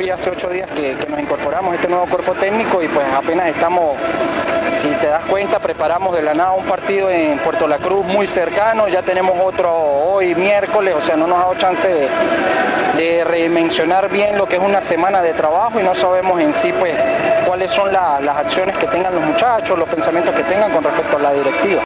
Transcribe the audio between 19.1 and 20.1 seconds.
los muchachos, los